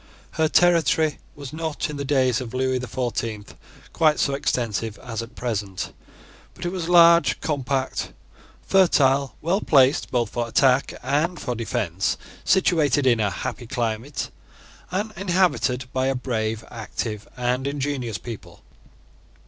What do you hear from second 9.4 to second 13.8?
well placed both for attack and for defence, situated in a happy